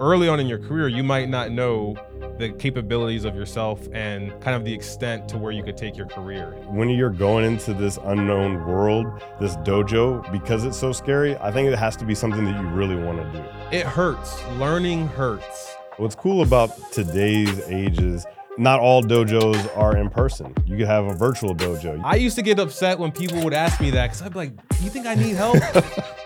[0.00, 1.96] early on in your career, you might not know
[2.38, 6.06] the capabilities of yourself and kind of the extent to where you could take your
[6.06, 6.50] career.
[6.68, 9.06] When you're going into this unknown world,
[9.40, 12.68] this dojo, because it's so scary, I think it has to be something that you
[12.68, 13.44] really want to do.
[13.76, 14.42] It hurts.
[14.58, 15.76] Learning hurts.
[15.96, 18.26] What's cool about today's age is
[18.58, 20.54] not all dojos are in person.
[20.66, 22.00] You could have a virtual dojo.
[22.04, 24.52] I used to get upset when people would ask me that because I'd be like,
[24.80, 25.56] "You think I need help?"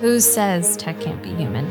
[0.00, 1.66] Who says tech can't be human?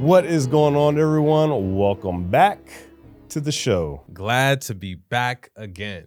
[0.00, 1.76] What is going on, everyone?
[1.76, 2.60] Welcome back
[3.30, 4.04] to the show.
[4.12, 6.06] Glad to be back again.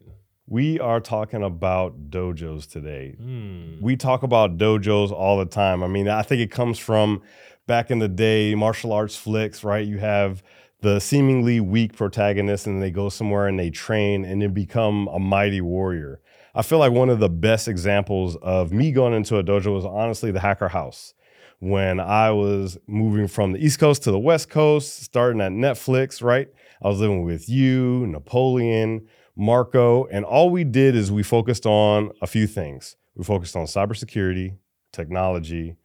[0.52, 3.16] We are talking about dojos today.
[3.20, 3.80] Hmm.
[3.82, 5.84] We talk about dojos all the time.
[5.84, 7.22] I mean, I think it comes from
[7.68, 9.86] back in the day, martial arts flicks, right?
[9.86, 10.42] You have
[10.82, 15.20] the seemingly weak protagonist and they go somewhere and they train and then become a
[15.20, 16.20] mighty warrior.
[16.56, 19.86] I feel like one of the best examples of me going into a dojo was
[19.86, 21.14] honestly the Hacker House.
[21.60, 26.24] When I was moving from the East Coast to the West Coast, starting at Netflix,
[26.24, 26.48] right?
[26.82, 29.08] I was living with you, Napoleon,
[29.40, 32.98] Marco, and all we did is we focused on a few things.
[33.16, 34.58] We focused on cybersecurity,
[34.92, 35.78] technology,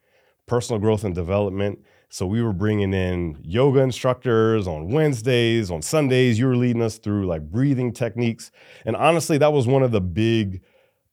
[0.46, 1.78] personal growth and development.
[2.08, 6.36] So we were bringing in yoga instructors on Wednesdays, on Sundays.
[6.38, 8.50] You were leading us through like breathing techniques.
[8.84, 10.60] And honestly, that was one of the big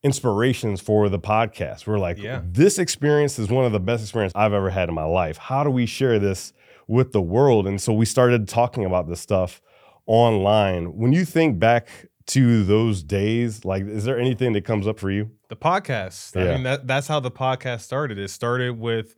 [0.04, 1.86] inspirations for the podcast.
[1.86, 2.42] We're like, Yeah.
[2.44, 5.38] this experience is one of the best experiences I've ever had in my life.
[5.38, 6.54] How do we share this
[6.88, 7.68] with the world?
[7.68, 9.62] And so we started talking about this stuff
[10.08, 10.98] online.
[10.98, 15.10] When you think back to those days, like, is there anything that comes up for
[15.12, 15.32] you?
[15.50, 16.36] The podcast.
[16.40, 18.18] I mean, that that's how the podcast started.
[18.18, 19.16] It started with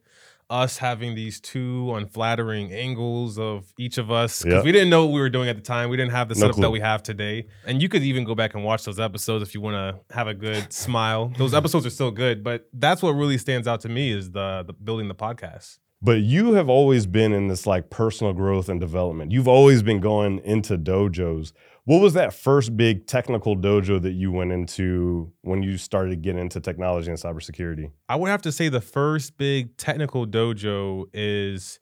[0.50, 4.64] us having these two unflattering angles of each of us because Yep.
[4.64, 5.88] we didn't know what we were doing at the time.
[5.88, 6.62] We didn't have the No setup clue.
[6.62, 7.46] that we have today.
[7.66, 10.28] And you could even go back and watch those episodes if you want to have
[10.28, 11.32] a good smile.
[11.38, 14.64] Those episodes are still good, but that's what really stands out to me is the,
[14.66, 15.78] the building the podcast.
[16.02, 19.32] But you have always been in this like personal growth and development.
[19.32, 21.52] You've always been going into dojos.
[21.86, 26.40] What was that first big technical dojo that you went into when you started getting
[26.40, 27.90] into technology and cybersecurity?
[28.08, 31.78] I would have to say the first big technical dojo is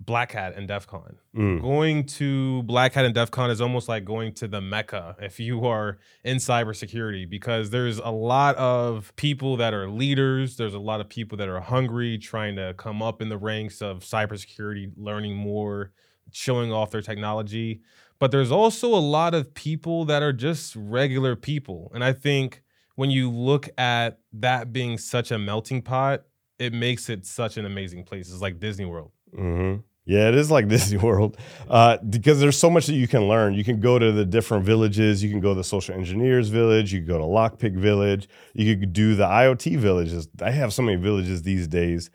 [0.00, 1.16] Black Hat and DEF CON.
[1.34, 1.62] Mm.
[1.62, 5.40] Going to Black Hat and DEF CON is almost like going to the Mecca if
[5.40, 10.56] you are in cybersecurity because there's a lot of people that are leaders.
[10.56, 13.80] There's a lot of people that are hungry, trying to come up in the ranks
[13.80, 15.92] of cybersecurity, learning more,
[16.32, 17.80] showing off their technology.
[18.20, 21.90] But there's also a lot of people that are just regular people.
[21.94, 22.62] And I think
[22.96, 26.24] when you look at that being such a melting pot,
[26.58, 28.28] it makes it such an amazing place.
[28.30, 29.12] It's like Disney World.
[29.32, 31.36] hmm Yeah, it is like Disney World
[31.70, 33.54] uh, because there's so much that you can learn.
[33.54, 35.22] You can go to the different villages.
[35.22, 36.92] You can go to the social engineers village.
[36.92, 38.28] You can go to Lockpick village.
[38.54, 40.28] You could do the IoT villages.
[40.42, 42.10] I have so many villages these days.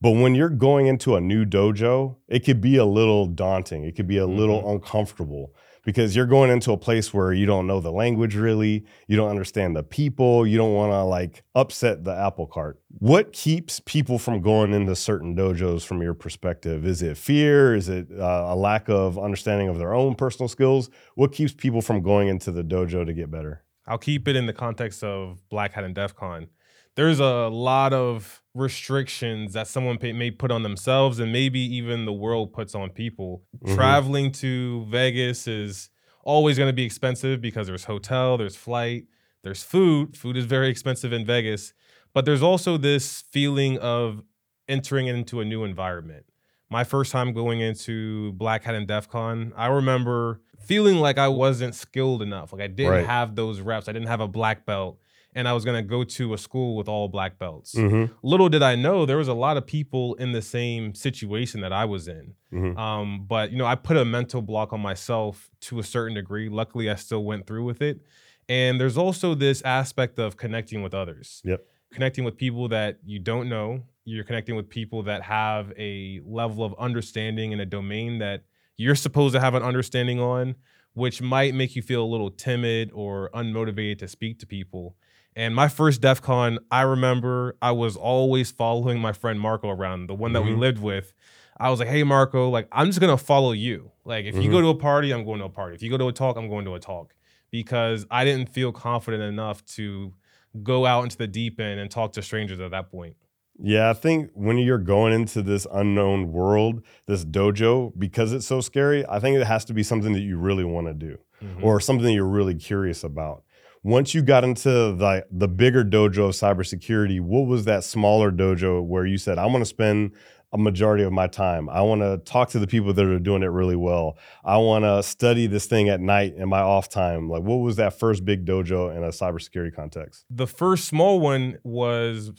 [0.00, 3.84] But when you're going into a new dojo, it could be a little daunting.
[3.84, 5.54] It could be a little uncomfortable
[5.86, 9.30] because you're going into a place where you don't know the language really, you don't
[9.30, 12.78] understand the people, you don't want to like upset the apple cart.
[12.98, 16.84] What keeps people from going into certain dojos from your perspective?
[16.84, 17.74] Is it fear?
[17.74, 20.90] Is it uh, a lack of understanding of their own personal skills?
[21.14, 23.62] What keeps people from going into the dojo to get better?
[23.86, 26.48] I'll keep it in the context of Black Hat and DEF CON.
[26.96, 32.04] There's a lot of restrictions that someone pay, may put on themselves and maybe even
[32.06, 33.42] the world puts on people.
[33.64, 33.74] Mhm.
[33.74, 35.90] Traveling to Vegas is
[36.24, 39.04] always going to be expensive because there's hotel, there's flight,
[39.42, 40.16] there's food.
[40.16, 41.74] Food is very expensive in Vegas,
[42.14, 44.22] but there's also this feeling of
[44.68, 46.24] entering into a new environment.
[46.70, 51.28] My first time going into Black Hat and DEF CON, I remember feeling like I
[51.28, 52.52] wasn't skilled enough.
[52.52, 53.06] Like I didn't Right.
[53.06, 53.86] have those reps.
[53.88, 54.98] I didn't have a black belt.
[55.36, 57.74] And I was gonna go to a school with all black belts.
[57.74, 58.12] Mm-hmm.
[58.22, 61.72] Little did I know there was a lot of people in the same situation that
[61.72, 62.34] I was in.
[62.52, 62.76] Mhm.
[62.76, 66.48] Um, but you know, I put a mental block on myself to a certain degree.
[66.48, 68.00] Luckily, I still went through with it.
[68.48, 71.42] And there's also this aspect of connecting with others.
[71.44, 71.64] Yep.
[71.92, 73.82] Connecting with people that you don't know.
[74.04, 78.44] You're connecting with people that have a level of understanding in a domain that
[78.76, 80.54] you're supposed to have an understanding on,
[80.94, 84.96] which might make you feel a little timid or unmotivated to speak to people.
[85.36, 90.06] And my first DEF CON, I remember I was always following my friend Marco around,
[90.08, 90.58] the one that we Mhm.
[90.58, 91.12] lived with.
[91.60, 93.92] I was like, hey, Marco, like, I'm just gonna follow you.
[94.06, 94.52] Like, if you Mhm.
[94.52, 95.74] go to a party, I'm going to a party.
[95.74, 97.14] If you go to a talk, I'm going to a talk.
[97.50, 100.14] Because I didn't feel confident enough to
[100.62, 103.14] go out into the deep end and talk to strangers at that point.
[103.58, 108.60] Yeah, I think when you're going into this unknown world, this dojo, because it's so
[108.60, 111.62] scary, I think it has to be something that you really want to do Mhm.
[111.62, 113.44] or something that you're really curious about.
[113.86, 118.84] Once you got into the the bigger dojo of cybersecurity, what was that smaller dojo
[118.84, 120.10] where you said, I want to spend
[120.52, 121.68] a majority of my time.
[121.68, 124.18] I want to talk to the people that are doing it really well.
[124.44, 127.28] I want to study this thing at night in my off time.
[127.28, 130.24] Like, what was that first big dojo in a cybersecurity context?
[130.30, 132.32] the first small one was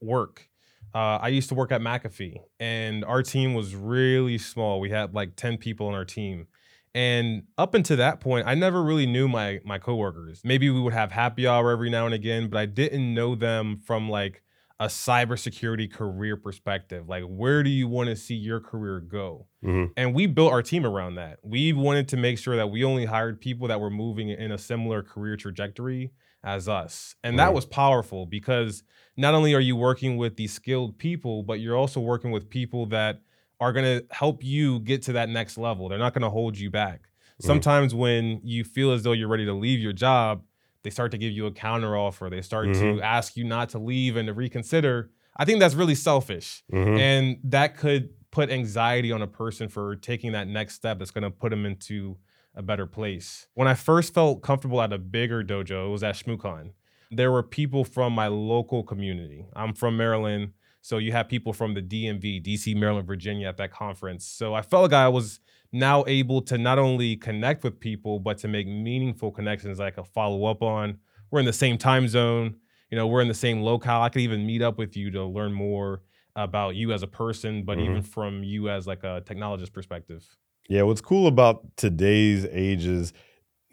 [0.00, 0.48] work.
[0.94, 4.78] Uh, I used to work at McAfee, and our team was really small.
[4.78, 6.46] We had like ten people on our team,
[6.94, 10.42] and up until that point, I never really knew my my coworkers.
[10.44, 13.78] Maybe we would have happy hour every now and again, but I didn't know them
[13.78, 14.42] from like
[14.80, 17.08] a cybersecurity career perspective.
[17.08, 19.46] Like, where do you want to see your career go?
[19.64, 19.92] Mhm.
[19.96, 21.38] And we built our team around that.
[21.44, 24.58] We wanted to make sure that we only hired people that were moving in a
[24.58, 26.10] similar career trajectory
[26.42, 27.14] as us.
[27.22, 28.82] And that was powerful because
[29.16, 32.86] not only are you working with these skilled people, but you're also working with people
[32.86, 33.20] that
[33.62, 35.88] are going to help you get to that next level.
[35.88, 37.02] They're not going to hold you back.
[37.40, 37.46] Mhm.
[37.46, 40.42] Sometimes when you feel as though you're ready to leave your job,
[40.82, 42.28] they start to give you a counter offer.
[42.28, 42.96] They start Mhm.
[42.96, 45.10] to ask you not to leave and to reconsider.
[45.36, 46.64] I think that's really selfish.
[46.72, 46.98] Mhm.
[46.98, 51.22] And that could put anxiety on a person for taking that next step that's going
[51.22, 52.16] to put them into
[52.54, 53.46] a better place.
[53.54, 56.72] When I first felt comfortable at a bigger dojo, it was at ShmooCon.
[57.10, 59.46] There were people from my local community.
[59.54, 60.52] I'm from Maryland.
[60.82, 64.26] So you have people from the DMV, DC, Maryland, Virginia at that conference.
[64.26, 65.38] So I felt like I was
[65.72, 69.90] now able to not only connect with people, but to make meaningful connections that I
[69.90, 70.98] could follow up on.
[71.30, 72.56] We're in the same time zone.
[72.90, 74.02] You know, we're in the same locale.
[74.02, 76.02] I could even meet up with you to learn more
[76.34, 77.84] about you as a person, but Mhm.
[77.84, 80.26] even from you as like a technologist perspective.
[80.68, 83.12] Yeah, what's cool about today's age is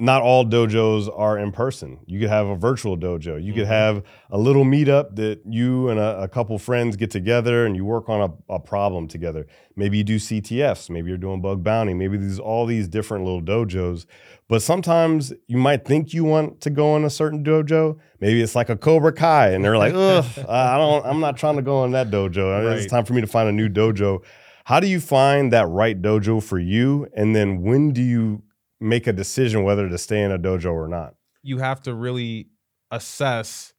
[0.01, 1.99] not all dojos are in person.
[2.05, 3.43] You could have a virtual dojo.
[3.43, 3.67] You could Mhm.
[3.67, 7.83] have a little meetup that you and a, a couple friends get together and you
[7.83, 9.45] work on a, a problem together.
[9.75, 10.89] Maybe you do CTFs.
[10.89, 11.93] Maybe you're doing bug bounty.
[11.93, 14.05] Maybe there's all these different little dojos.
[14.47, 17.97] But sometimes you might think you want to go in a certain dojo.
[18.21, 21.05] Maybe it's like a Cobra Kai, and they're like, "Ugh, I don't.
[21.05, 22.65] I'm not trying to go in that dojo.
[22.65, 22.77] Right.
[22.77, 24.19] It's time for me to find a new dojo."
[24.63, 27.07] How do you find that right dojo for you?
[27.15, 28.41] And then when do you
[28.79, 31.15] make a decision whether to stay in a dojo or not?
[31.43, 32.49] You have to really
[32.91, 33.73] assess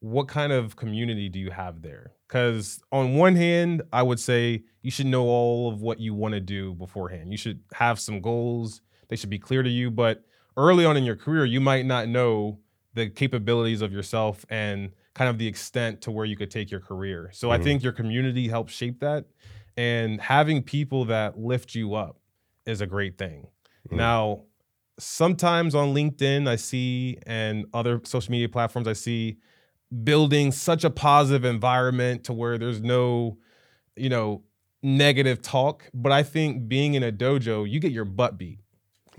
[0.00, 2.12] what kind of community do you have there?
[2.26, 6.34] Because on one hand, I would say you should know all of what you want
[6.34, 7.32] to do beforehand.
[7.32, 9.90] You should have some goals, they should be clear to you.
[9.90, 10.24] But
[10.56, 12.60] early on in your career, you might not know
[12.94, 16.80] the capabilities of yourself and kind of the extent to where you could take your
[16.80, 17.30] career.
[17.32, 17.64] So I Mhm.
[17.64, 19.26] think your community helps shape that.
[19.76, 22.20] And having people that lift you up
[22.66, 23.48] is a great thing.
[23.88, 23.96] Mhm.
[23.96, 24.42] Now,
[24.98, 29.38] sometimes on LinkedIn, I see, and other social media platforms, I see
[30.04, 33.38] building such a positive environment to where there's no,
[33.96, 34.42] you know,
[34.82, 35.90] negative talk.
[35.92, 38.60] But I think being in a dojo, you get your butt beat.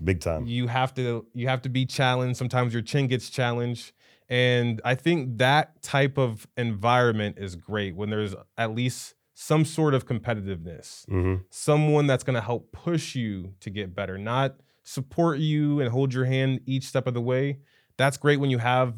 [0.03, 0.45] Big time.
[0.47, 2.37] You have to you have to be challenged.
[2.37, 3.91] Sometimes your chin gets challenged.
[4.29, 9.95] And I think that type of environment is great when there's at least some sort
[9.95, 15.39] of competitiveness hmm someone that's going to help push you to get better, not support
[15.39, 17.59] you and hold your hand each step of the way.
[17.97, 18.93] That's great when you have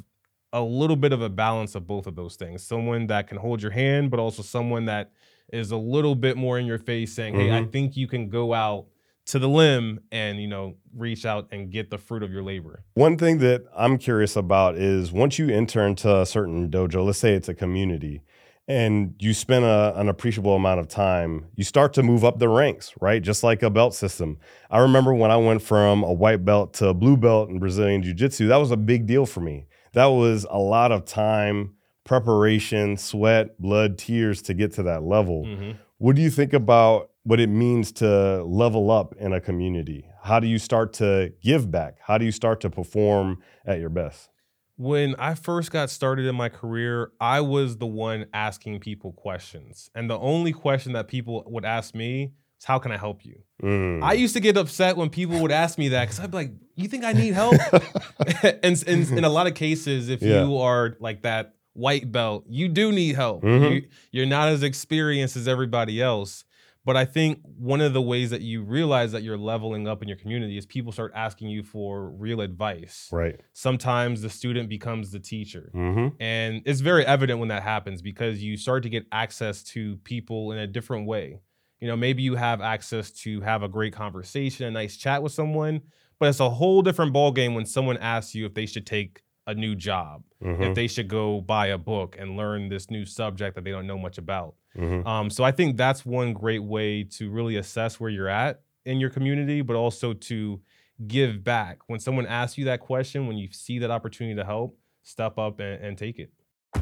[0.51, 2.63] a little bit of a balance of both of those things.
[2.63, 5.11] Someone that can hold your hand, but also someone that
[5.51, 8.53] is a little bit more in your face saying, Hey, I think you can go
[8.53, 8.85] out
[9.25, 12.83] to the limb and, you know, reach out and get the fruit of your labor.
[12.95, 17.19] One thing that I'm curious about is once you enter into a certain dojo, let's
[17.19, 18.21] say it's a community,
[18.67, 22.47] and you spend a, an appreciable amount of time, you start to move up the
[22.47, 23.21] ranks, right?
[23.21, 24.37] Just like a belt system.
[24.71, 28.01] I remember when I went from a white belt to a blue belt in Brazilian
[28.03, 29.67] Jiu Jitsu, that was a big deal for me.
[29.93, 35.43] That was a lot of time, preparation, sweat, blood, tears to get to that level.
[35.45, 35.75] Mhm.
[35.97, 40.05] What do you think about what it means to level up in a community?
[40.23, 41.97] How do you start to give back?
[42.01, 44.29] How do you start to perform at your best?
[44.75, 49.89] When I first got started in my career, I was the one asking people questions.
[49.93, 53.43] And the only question that people would ask me is, How can I help you?
[53.61, 54.03] Mm.
[54.03, 56.51] I used to get upset when people would ask me that because I'd be like,
[56.75, 57.55] You think I need help?
[58.63, 60.43] and, and in a lot of cases, if Yeah.
[60.45, 63.43] you are like that white belt, you do need help.
[63.43, 63.71] Mhm.
[63.75, 66.45] You, you're not as experienced as everybody else.
[66.85, 70.07] But I think one of the ways that you realize that you're leveling up in
[70.09, 73.07] your community is people start asking you for real advice.
[73.11, 73.39] right.
[73.53, 75.69] Sometimes the student becomes the teacher.
[75.73, 79.95] hmm And it's very evident when that happens because you start to get access to
[79.97, 81.39] people in a different way.
[81.79, 85.31] You know, maybe you have access to have a great conversation, a nice chat with
[85.33, 85.81] someone,
[86.19, 89.53] but it's a whole different ballgame when someone asks you if they should take a
[89.53, 93.55] new job, Mhm, if they should go buy a book and learn this new subject
[93.55, 94.55] that they don't know much about.
[94.77, 95.05] mhm.
[95.05, 98.99] Um, so I think that's one great way to really assess where you're at in
[98.99, 100.61] your community, but also to
[101.07, 101.79] give back.
[101.87, 105.59] When someone asks you that question, when you see that opportunity to help, step up
[105.59, 106.31] and, and take it.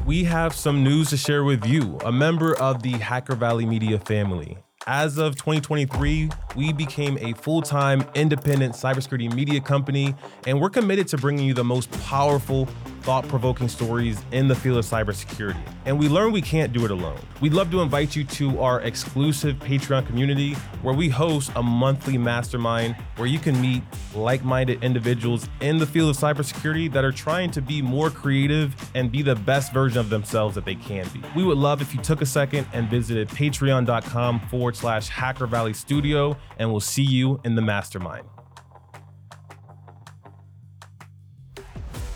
[0.06, 3.98] We have some news to share with you, a member of the Hacker Valley Media
[3.98, 4.56] family.
[4.86, 11.06] As of 2023, we became a full time independent cybersecurity media company, and we're committed
[11.08, 12.68] to bringing you the most powerful,
[13.02, 15.60] thought provoking stories in the field of cybersecurity.
[15.84, 17.18] And we learned we can't do it alone.
[17.40, 22.16] We'd love to invite you to our exclusive Patreon community where we host a monthly
[22.16, 23.82] mastermind where you can meet
[24.14, 28.74] like minded individuals in the field of cybersecurity that are trying to be more creative
[28.94, 31.22] and be the best version of themselves that they can be.
[31.34, 35.72] We would love if you took a second and visited patreon.com forward slash Hacker Valley
[35.72, 38.26] Studio, and we'll see you in the mastermind.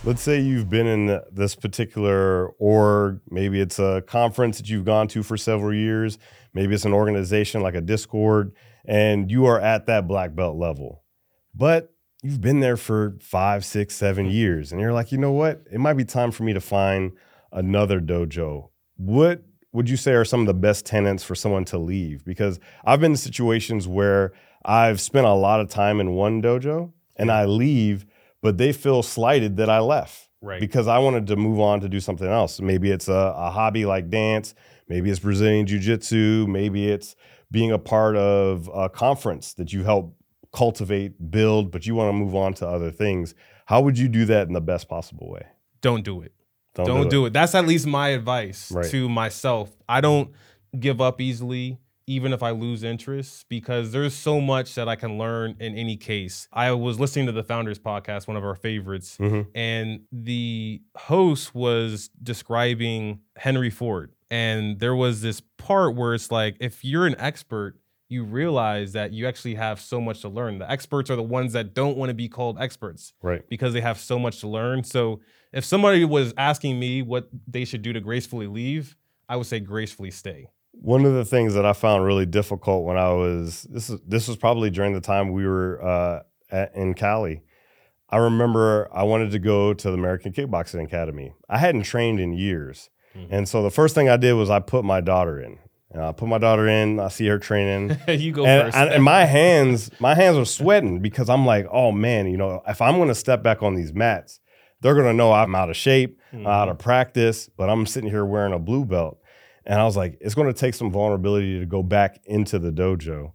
[0.07, 5.09] Let's say you've been in this particular org, maybe it's a conference that you've gone
[5.09, 6.17] to for several years,
[6.55, 8.53] maybe it's an organization like a Discord,
[8.85, 11.03] and you are at that black belt level.
[11.57, 15.65] But you've been there for five, six, seven years, and you're like, you know what?
[15.73, 17.11] It might be time for me to find
[17.51, 18.71] another dojo.
[18.99, 22.25] What would you say are some of the best tenants for someone to leave?
[22.25, 24.33] Because I've been in situations where
[24.65, 28.07] I've spent a lot of time in one dojo and I leave,
[28.43, 30.61] but they feel slighted that I left Right.
[30.61, 32.61] because I wanted to move on to do something else.
[32.61, 34.55] Maybe it's a, a hobby like dance,
[34.89, 37.17] maybe it's Brazilian Jiu Jitsu, maybe it's
[37.51, 40.17] being a part of a conference that you help
[40.53, 43.35] cultivate, build, but you want to move on to other things.
[43.67, 45.47] How would you do that in the best possible way?
[45.81, 46.33] Don't do it.
[46.75, 47.33] Don't, do, it.
[47.33, 48.91] That's at least my advice Right.
[48.91, 49.71] to myself.
[49.89, 50.31] I don't
[50.79, 55.19] give up easily, even if I lose interest, because there's so much that I can
[55.19, 56.47] learn in any case.
[56.53, 59.47] I was listening to the Founders Podcast, one of our favorites, Mhm.
[59.55, 64.13] and the host was describing Henry Ford.
[64.31, 67.77] And there was this part where it's like, if you're an expert,
[68.09, 70.59] you realize that you actually have so much to learn.
[70.59, 73.43] The experts are the ones that don't want to be called experts Right.
[73.49, 74.85] because they have so much to learn.
[74.85, 75.21] So
[75.53, 78.97] if somebody was asking me what they should do to gracefully leave,
[79.29, 80.47] I would say gracefully stay.
[80.81, 84.29] One of the things that I found really difficult when I was this is this
[84.29, 87.43] was probably during the time we were uh, at, in Cali.
[88.09, 91.33] I remember I wanted to go to the American Kickboxing Academy.
[91.49, 93.27] I hadn't trained in years, Mhm.
[93.31, 95.59] and so the first thing I did was I put my daughter in.
[95.93, 97.01] And I put my daughter in.
[97.01, 97.97] I see her training.
[98.09, 98.77] you go and, first.
[98.77, 102.61] and, and my hands, my hands are sweating because I'm like, oh man, you know,
[102.69, 104.41] if I'm going to step back on these mats,
[104.83, 108.11] they're going to know I'm out of shape, I'm out of practice, but I'm sitting
[108.11, 109.19] here wearing a blue belt.
[109.67, 112.71] And I was like, it's going to take some vulnerability to go back into the
[112.71, 113.33] dojo.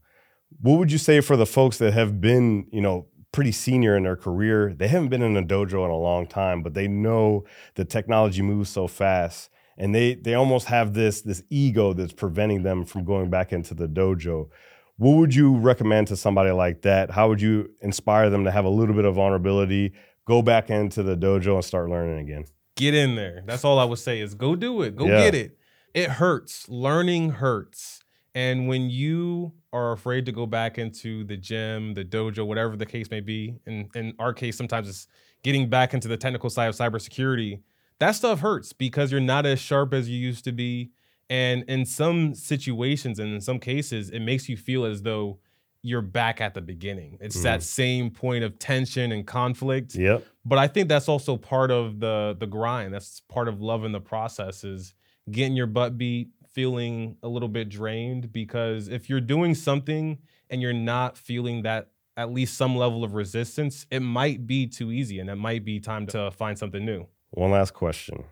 [0.61, 4.03] What would you say for the folks that have been, you know, pretty senior in
[4.03, 4.73] their career?
[4.73, 7.43] They haven't been in a dojo in a long time, but they know
[7.75, 12.63] the technology moves so fast and they they almost have this this ego that's preventing
[12.63, 14.49] them from going back into the dojo.
[14.97, 17.09] What would you recommend to somebody like that?
[17.11, 19.93] How would you inspire them to have a little bit of vulnerability,
[20.27, 22.45] go back into the dojo and start learning again?
[22.77, 23.43] get in there.
[23.45, 24.95] That's all I would say is go do it.
[24.95, 25.19] Go Yeah.
[25.25, 25.57] get it.
[25.93, 26.67] It hurts.
[26.69, 28.01] Learning hurts.
[28.33, 32.85] And when you are afraid to go back into the gym, the dojo, whatever the
[32.85, 35.07] case may be, and in our case, sometimes it's
[35.43, 37.59] getting back into the technical side of cybersecurity,
[37.99, 40.91] that stuff hurts because you're not as sharp as you used to be.
[41.29, 45.39] And in some situations and in some cases, it makes you feel as though
[45.81, 47.17] you're back at the beginning.
[47.21, 47.63] It's that mm.
[47.63, 50.25] same point of tension and conflict Yep.
[50.45, 52.93] but I think that's also part of the the grind.
[52.93, 54.93] That's part of loving the process is
[55.29, 60.17] getting your butt beat, feeling a little bit drained because if you're doing something
[60.49, 64.91] and you're not feeling that at least some level of resistance, it might be too
[64.91, 67.07] easy and it might be time to find something new.
[67.31, 68.25] One last question.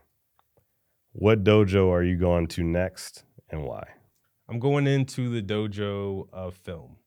[1.13, 3.88] What dojo are you going to next and why?
[4.50, 6.98] I'm going into the dojo of film.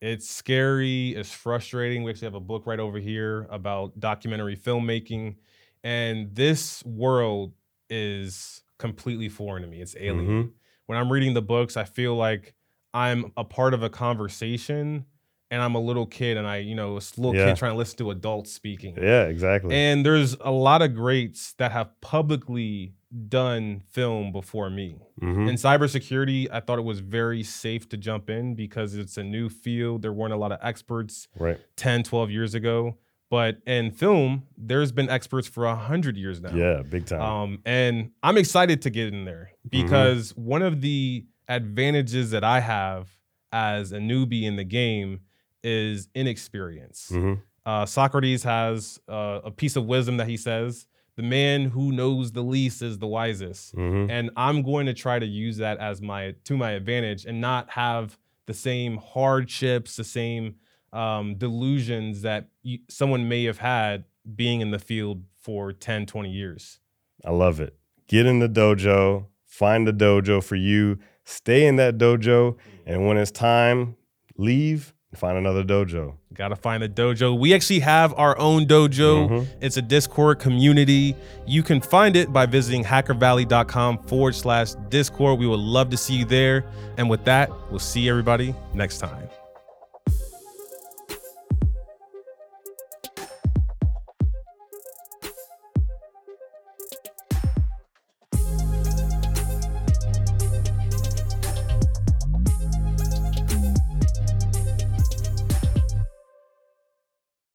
[0.00, 2.02] It's scary, it's frustrating.
[2.02, 5.36] We actually have a book right over here about documentary filmmaking.
[5.82, 7.54] And this world
[7.88, 9.80] is completely foreign to me.
[9.80, 10.52] It's alien.
[10.86, 12.54] When I'm reading the books, I feel like
[12.92, 15.06] I'm a part of a conversation
[15.50, 17.46] and I'm a little kid and I, you know, a little Yeah.
[17.46, 18.96] kid trying to listen to adults speaking.
[19.00, 19.74] Yeah, exactly.
[19.74, 22.94] And there's a lot of greats that have publicly
[23.28, 24.96] done film before me.
[25.20, 25.48] Mhm.
[25.48, 29.48] In cybersecurity, I thought it was very safe to jump in because it's a new
[29.48, 30.02] field.
[30.02, 31.58] There weren't a lot of experts Right.
[31.76, 32.96] 10, 12 years ago.
[33.30, 36.54] But in film, there's been experts for a 100 years now.
[36.54, 37.20] Yeah, big time.
[37.20, 42.60] Um, and I'm excited to get in there because one of the advantages that I
[42.60, 43.08] have
[43.52, 45.20] as a newbie in the game
[45.62, 47.10] is inexperience.
[47.12, 47.40] Mhm.
[47.66, 52.32] Uh, Socrates has uh, a piece of wisdom that he says the man who knows
[52.32, 53.74] the least is the wisest.
[53.74, 54.10] Mhm.
[54.10, 57.70] And I'm going to try to use that as my to my advantage and not
[57.70, 60.56] have the same hardships, the same
[60.94, 66.30] um, delusions that you, someone may have had being in the field for 10, 20
[66.30, 66.80] years.
[67.24, 67.76] I love it.
[68.08, 73.16] Get in the dojo, find the dojo for you, stay in that dojo, and when
[73.16, 73.96] it's time,
[74.36, 76.14] leave and find another dojo.
[76.32, 77.38] Got to find a dojo.
[77.38, 79.28] We actually have our own dojo.
[79.28, 79.46] Mhm.
[79.60, 81.14] It's a Discord community.
[81.46, 85.38] You can find it by visiting hackervalley.com forward slash Discord.
[85.38, 86.64] We would love to see you there.
[86.98, 89.28] And with that, we'll see everybody next time.